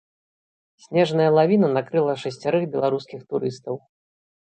[0.85, 3.75] Снежная лавіна накрыла шасцярых беларускіх турыстаў.